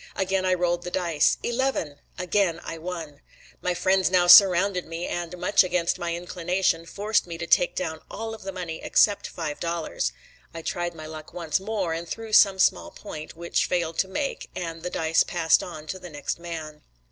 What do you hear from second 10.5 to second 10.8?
I